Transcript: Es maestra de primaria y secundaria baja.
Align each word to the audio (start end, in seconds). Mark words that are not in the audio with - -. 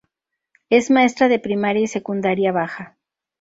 Es 0.71 0.89
maestra 0.89 1.29
de 1.29 1.37
primaria 1.37 1.83
y 1.83 1.85
secundaria 1.85 2.51
baja. 2.51 2.97